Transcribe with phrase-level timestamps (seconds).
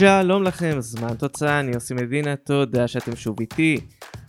[0.00, 3.80] שלום לכם, זמן תוצאה, אני יוסי מדינה, תודה שאתם שוב איתי.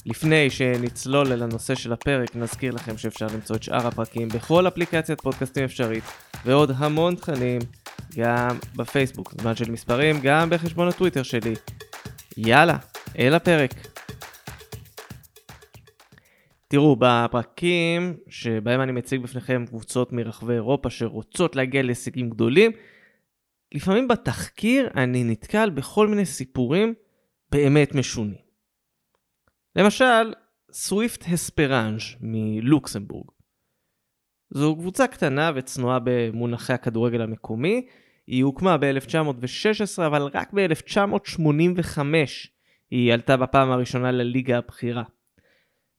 [0.05, 5.21] לפני שנצלול אל הנושא של הפרק, נזכיר לכם שאפשר למצוא את שאר הפרקים בכל אפליקציית
[5.21, 6.03] פודקאסטים אפשרית,
[6.46, 7.62] ועוד המון תכנים,
[8.17, 11.53] גם בפייסבוק, זמן של מספרים, גם בחשבון הטוויטר שלי.
[12.38, 12.78] יאללה,
[13.19, 13.74] אל הפרק.
[16.67, 22.72] תראו, בפרקים שבהם אני מציג בפניכם קבוצות מרחבי אירופה שרוצות להגיע להישגים גדולים,
[23.73, 26.93] לפעמים בתחקיר אני נתקל בכל מיני סיפורים
[27.52, 28.41] באמת משונים.
[29.75, 30.34] למשל,
[30.71, 33.31] סוויפט הספרנג' מלוקסמבורג.
[34.49, 37.88] זו קבוצה קטנה וצנועה במונחי הכדורגל המקומי,
[38.27, 41.99] היא הוקמה ב-1916 אבל רק ב-1985
[42.91, 45.03] היא עלתה בפעם הראשונה לליגה הבכירה.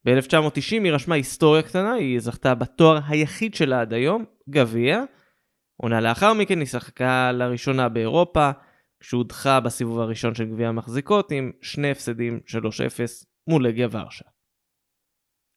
[0.05, 5.05] ב-1990 היא רשמה היסטוריה קטנה, היא זכתה בתואר היחיד שלה עד היום, גביע,
[5.83, 8.50] עונה לאחר מכן היא שיחקה לראשונה באירופה,
[9.00, 12.52] כשהודחה בסיבוב הראשון של גביע המחזיקות עם שני הפסדים 3-0
[13.48, 14.25] מול לגיה ורשה.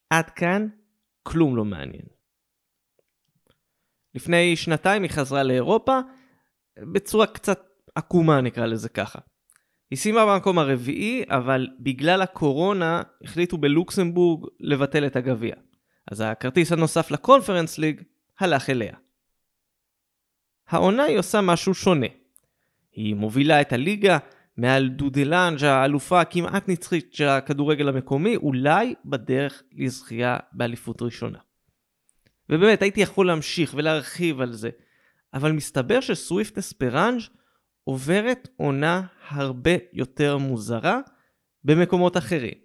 [0.10, 0.68] עד כאן,
[1.24, 2.06] כלום לא מעניין.
[4.16, 6.00] לפני שנתיים היא חזרה לאירופה,
[6.94, 7.60] בצורה קצת
[7.96, 9.20] עקומה נקרא לזה ככה.
[9.92, 15.56] היא סיימה במקום הרביעי, אבל בגלל הקורונה החליטו בלוקסמבורג לבטל את הגביע.
[16.12, 18.02] אז הכרטיס הנוסף לקונפרנס ליג
[18.40, 19.05] הלך אליה.
[20.68, 22.08] העונה היא עושה משהו שונה.
[22.92, 24.18] היא מובילה את הליגה
[24.58, 31.40] מעל דודלנג' האלופה הכמעט נצחית של הכדורגל המקומי, אולי בדרך לזכייה באליפות ראשונה.
[32.50, 34.70] ובאמת, הייתי יכול להמשיך ולהרחיב על זה,
[35.34, 37.22] אבל מסתבר שסוויפט אספרנג'
[37.84, 41.00] עוברת עונה הרבה יותר מוזרה
[41.64, 42.65] במקומות אחרים.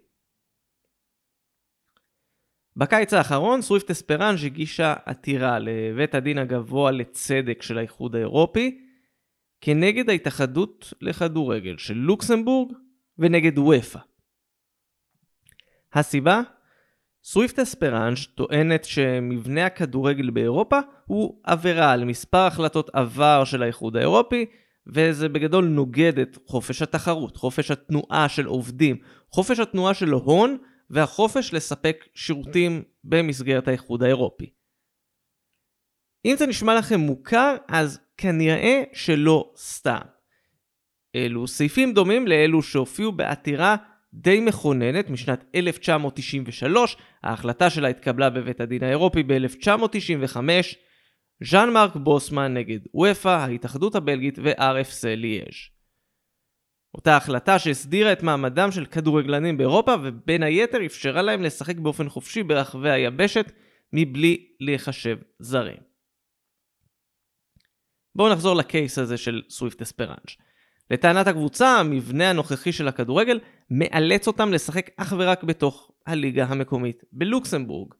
[2.77, 8.77] בקיץ האחרון סוויפט אספרנג' הגישה עתירה לבית הדין הגבוה לצדק של האיחוד האירופי
[9.61, 12.73] כנגד ההתאחדות לכדורגל של לוקסמבורג
[13.17, 13.99] ונגד וופא.
[15.93, 16.41] הסיבה?
[17.23, 24.45] סוויפט אספרנג' טוענת שמבנה הכדורגל באירופה הוא עבירה על מספר החלטות עבר של האיחוד האירופי
[24.87, 28.97] וזה בגדול נוגד את חופש התחרות, חופש התנועה של עובדים,
[29.29, 30.57] חופש התנועה של הון
[30.91, 34.49] והחופש לספק שירותים במסגרת האיחוד האירופי.
[36.25, 40.01] אם זה נשמע לכם מוכר, אז כנראה שלא סתם.
[41.15, 43.75] אלו סעיפים דומים לאלו שהופיעו בעתירה
[44.13, 50.37] די מכוננת משנת 1993, ההחלטה שלה התקבלה בבית הדין האירופי ב-1995,
[51.43, 55.80] ז'אן מרק בוסמן נגד וופא, ההתאחדות הבלגית ו-RFC ליאז'.
[56.95, 62.43] אותה החלטה שהסדירה את מעמדם של כדורגלנים באירופה ובין היתר אפשרה להם לשחק באופן חופשי
[62.43, 63.51] ברחבי היבשת
[63.93, 65.77] מבלי להיחשב זרים.
[68.15, 70.29] בואו נחזור לקייס הזה של סוויפט אספרנג'.
[70.91, 77.93] לטענת הקבוצה, המבנה הנוכחי של הכדורגל מאלץ אותם לשחק אך ורק בתוך הליגה המקומית בלוקסמבורג.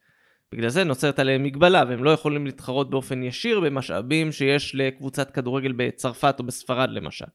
[0.52, 5.72] בגלל זה נוצרת עליהם מגבלה והם לא יכולים להתחרות באופן ישיר במשאבים שיש לקבוצת כדורגל
[5.72, 7.26] בצרפת או בספרד למשל.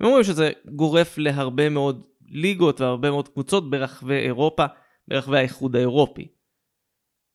[0.00, 4.66] הם אומרים שזה גורף להרבה מאוד ליגות והרבה מאוד קבוצות ברחבי אירופה,
[5.08, 6.28] ברחבי האיחוד האירופי.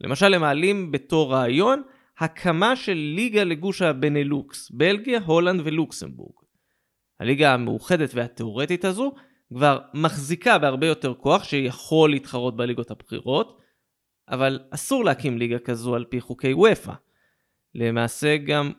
[0.02, 1.81] למשל הם מעלים בתור רעיון
[2.18, 6.36] הקמה של ליגה לגוש הבנלוקס, בלגיה, הולנד ולוקסמבורג.
[7.20, 9.12] הליגה המאוחדת והתאורטית הזו
[9.54, 13.62] כבר מחזיקה בהרבה יותר כוח שיכול להתחרות בליגות הבכירות,
[14.30, 16.94] אבל אסור להקים ליגה כזו על פי חוקי וופא.
[17.75, 18.72] למעשה גם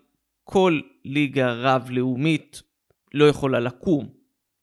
[0.44, 2.62] כל ליגה רב-לאומית
[3.16, 4.08] לא יכולה לקום.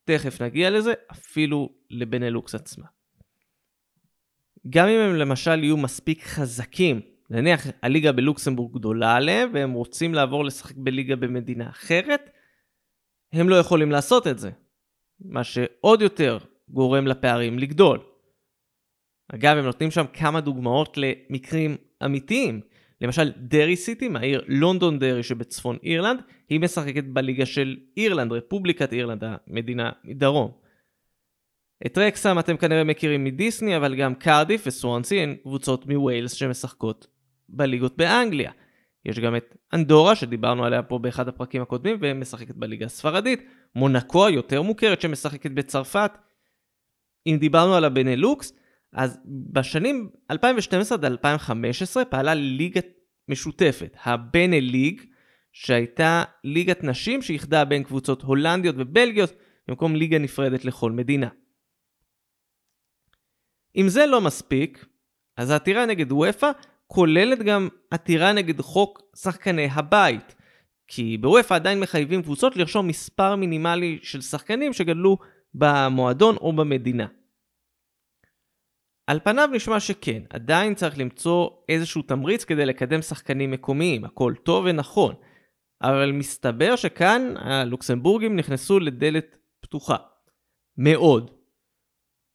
[0.06, 2.86] תכף נגיע לזה, אפילו לבנלוקס עצמה.
[4.70, 10.46] גם אם הם למשל יהיו מספיק חזקים, נניח הליגה בלוקסמבורג גדולה עליהם והם רוצים לעבור
[10.46, 12.30] לשחק בליגה במדינה אחרת,
[13.34, 14.52] הם לא יכולים לעשות את זה.
[15.20, 16.38] מה שעוד יותר
[16.70, 18.00] גורם לפערים לגדול.
[19.28, 22.62] אגב, הם נותנים שם כמה דוגמאות למקרים אמיתיים.
[23.04, 26.20] למשל, דרי סיטי מהעיר לונדון דרי שבצפון אירלנד,
[26.50, 30.52] היא משחקת בליגה של אירלנד, רפובליקת אירלנד, המדינה מדרום.
[31.86, 37.08] את רקסם אתם כנראה מכירים מדיסני, אבל גם קרדיף וסוונסי הן קבוצות מווילס שמשחקות
[37.50, 38.52] בליגות באנגליה.
[39.06, 43.44] יש גם את אנדורה שדיברנו עליה פה באחד הפרקים הקודמים ומשחקת בליגה הספרדית,
[43.76, 46.12] מונקו היותר מוכרת שמשחקת בצרפת.
[47.28, 48.54] אם דיברנו על הבנלוקס,
[48.94, 52.82] אז בשנים 2012 עד 2015 פעלה ליגה
[53.30, 55.02] משותפת, הבנה ליג,
[55.52, 59.34] שהייתה ליגת נשים שאיחדה בין קבוצות הולנדיות ובלגיות
[59.68, 61.30] במקום ליגה נפרדת לכל מדינה.
[63.76, 64.86] אם זה לא מספיק,
[65.38, 66.52] אז העתירה נגד וופא
[66.88, 70.36] כוללת גם עתירה נגד חוק שחקני הבית.
[70.88, 75.18] כי בוופא עדיין מחייבים קבוצות לרשום מספר מינימלי של שחקנים שגדלו
[75.54, 77.08] במועדון או במדינה.
[79.08, 84.66] על פניו נשמע שכן, עדיין צריך למצוא איזשהו תמריץ כדי לקדם שחקנים מקומיים, הכל טוב
[84.66, 85.16] ונכון,
[85.82, 89.96] אבל מסתבר שכאן הלוקסמבורגים נכנסו לדלת פתוחה.
[90.78, 91.32] מאוד.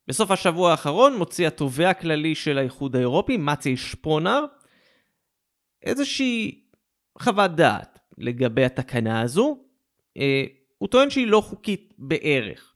[0.08, 4.44] בסוף השבוע האחרון מוציא התובע הכללי של האיחוד האירופי, מצי שפונר,
[5.82, 6.64] איזושהי
[7.18, 9.58] חוות דעת לגבי התקנה הזו.
[10.16, 10.44] אה,
[10.78, 12.74] הוא טוען שהיא לא חוקית בערך.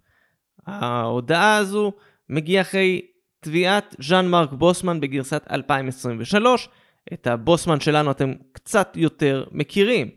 [0.66, 1.92] ההודעה הזו
[2.28, 3.11] מגיעה אחרי
[3.42, 6.68] תביעת ז'אן מרק בוסמן בגרסת 2023.
[7.12, 10.10] את הבוסמן שלנו אתם קצת יותר מכירים.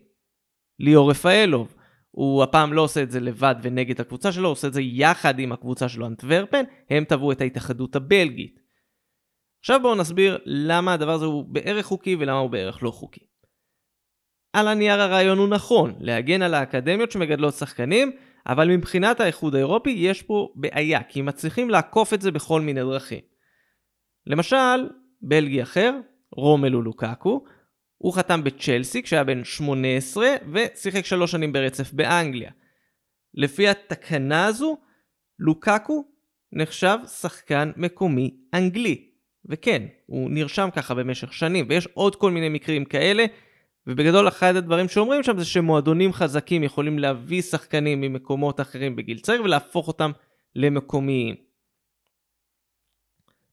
[0.79, 1.75] ליאור רפאלוב.
[2.11, 5.39] הוא הפעם לא עושה את זה לבד ונגד הקבוצה שלו, הוא עושה את זה יחד
[5.39, 8.59] עם הקבוצה שלו אנטוורפן, הם תבעו את ההתאחדות הבלגית.
[9.59, 13.25] עכשיו בואו נסביר למה הדבר הזה הוא בערך חוקי ולמה הוא בערך לא חוקי.
[14.53, 18.11] על הנייר הרעיון הוא נכון, להגן על האקדמיות שמגדלות שחקנים,
[18.47, 22.81] אבל מבחינת האיחוד האירופי יש פה בעיה, כי הם מצליחים לעקוף את זה בכל מיני
[22.81, 23.19] דרכים.
[24.27, 24.89] למשל,
[25.21, 25.99] בלגי אחר,
[26.31, 27.43] רומלו לוקקו,
[27.97, 32.51] הוא חתם בצ'לסי כשהיה בן 18 ושיחק שלוש שנים ברצף באנגליה.
[33.33, 34.77] לפי התקנה הזו,
[35.39, 36.05] לוקקו
[36.51, 39.09] נחשב שחקן מקומי אנגלי.
[39.49, 43.25] וכן, הוא נרשם ככה במשך שנים, ויש עוד כל מיני מקרים כאלה,
[43.87, 49.43] ובגדול אחד הדברים שאומרים שם זה שמועדונים חזקים יכולים להביא שחקנים ממקומות אחרים בגיל צעיר
[49.43, 50.11] ולהפוך אותם
[50.55, 51.35] למקומיים.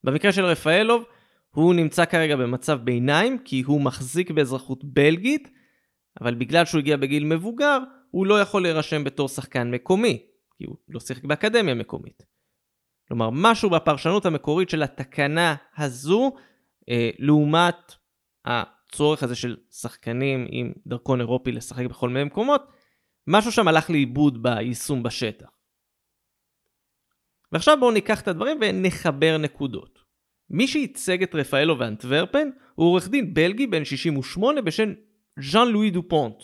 [0.03, 1.03] במקרה של רפאלוב,
[1.49, 5.49] הוא נמצא כרגע במצב ביניים כי הוא מחזיק באזרחות בלגית,
[6.21, 7.79] אבל בגלל שהוא הגיע בגיל מבוגר,
[8.11, 10.25] הוא לא יכול להירשם בתור שחקן מקומי,
[10.57, 12.23] כי הוא לא שיחק באקדמיה מקומית.
[13.07, 16.31] כלומר, משהו בפרשנות המקורית של התקנה הזו,
[16.89, 17.95] אה, לעומת
[18.93, 22.61] הצורך הזה של שחקנים עם דרכון אירופי לשחק בכל מיני מקומות,
[23.27, 25.49] משהו שם הלך לאיבוד ביישום בשטח.
[27.51, 29.99] ועכשיו בואו ניקח את הדברים ונחבר נקודות.
[30.49, 34.93] מי שייצג את רפאלו ואנטוורפן הוא עורך דין בלגי בן 68 בשם
[35.39, 36.43] ז'אן לואי דופונט.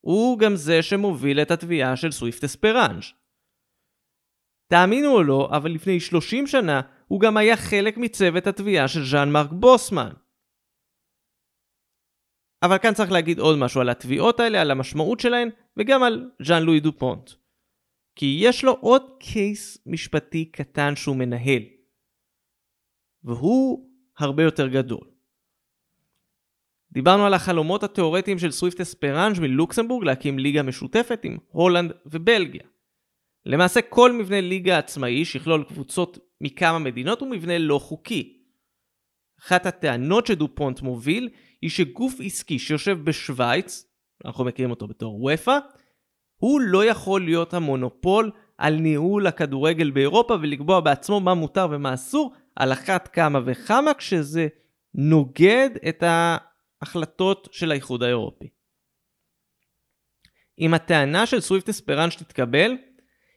[0.00, 3.02] הוא גם זה שמוביל את התביעה של סוויפט אספרבק.
[4.68, 9.32] תאמינו או לא, אבל לפני 30 שנה הוא גם היה חלק מצוות התביעה של ז'אן
[9.32, 10.12] מרק בוסמן.
[12.66, 16.62] אבל כאן צריך להגיד עוד משהו על התביעות האלה, על המשמעות שלהן, וגם על ז'אן
[16.62, 17.30] לואי דופונט.
[18.16, 21.62] כי יש לו עוד case משפטי קטן שהוא מנהל.
[23.24, 25.08] והוא הרבה יותר גדול.
[26.92, 32.64] דיברנו על החלומות התאורטיים של סוויפט אספרנג' מלוקסמבורג להקים ליגה משותפת עם הולנד ובלגיה.
[33.46, 38.42] למעשה כל מבנה ליגה עצמאי שיכלול קבוצות מכמה מדינות הוא מבנה לא חוקי.
[39.40, 41.28] אחת הטענות שדופונט מוביל
[41.66, 43.84] היא שגוף עסקי שיושב בשוויץ,
[44.24, 45.58] אנחנו מכירים אותו בתור ופא,
[46.36, 52.34] הוא לא יכול להיות המונופול על ניהול הכדורגל באירופה ולקבוע בעצמו מה מותר ומה אסור,
[52.56, 54.48] על אחת כמה וכמה כשזה
[54.94, 58.48] נוגד את ההחלטות של האיחוד האירופי.
[60.58, 62.72] אם הטענה של סוויפט אספרנג' תתקבל,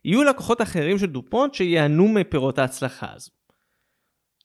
[0.05, 3.31] יהיו לקוחות אחרים של דופונט שייהנו מפירות ההצלחה הזו.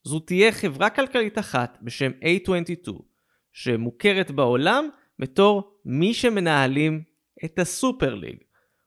[0.05, 3.14] זו תהיה חברה כלכלית אחת בשם A22,
[3.55, 7.03] שמוכרת בעולם בתור מי שמנהלים
[7.45, 8.37] את הסופר ליג.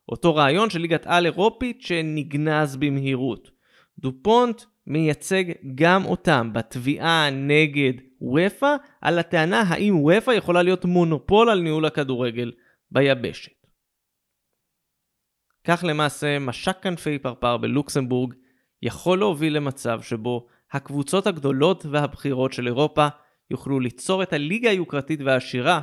[0.10, 3.52] אותו רעיון של ליגת על אירופית שנגנז במהירות.
[4.00, 5.44] דופונט מייצג
[5.76, 7.94] גם אותם בתביעה נגד
[8.36, 12.52] ופא על הטענה האם ופא יכולה להיות מונופול על ניהול הכדורגל
[12.92, 13.52] ביבשת.
[15.64, 18.34] כך למעשה משק כנפי פרפר בלוקסמבורג
[18.82, 23.08] יכול להוביל למצב שבו הקבוצות הגדולות והבכירות של אירופה
[23.51, 25.82] יוכלו ליצור את הליגה היוקרתית והעשירה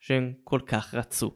[0.00, 1.30] שהם כל כך רצו.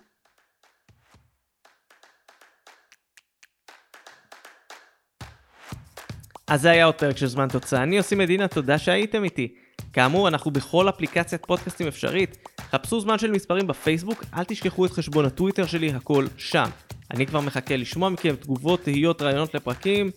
[6.47, 7.83] אז זה היה עוד פרק של זמן תוצאה.
[7.83, 9.55] אני עושים מדינה, תודה שהייתם איתי.
[9.93, 12.49] כאמור, אנחנו בכל אפליקציית פודקאסטים אפשרית.
[12.61, 16.71] חפשו זמן של מספרים בפייסבוק, אל תשכחו את חשבון הטוויטר שלי, הכל שם.
[17.11, 20.11] אני כבר מחכה לשמוע מכם תגובות, תהיות, רעיונות לפרקים.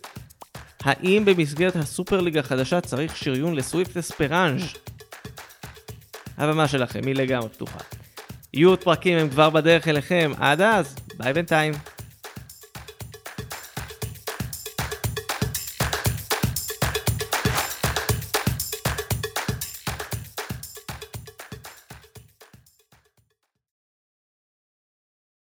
[0.80, 4.62] האם במסגרת הסופר ליגה החדשה צריך שריון לסוויפט אספרנג'?
[6.38, 7.80] הבמה שלכם היא לגמרי פתוחה.
[8.54, 10.32] יהיו עוד פרקים, הם כבר בדרך אליכם.
[10.40, 11.74] עד אז, ביי בינתיים.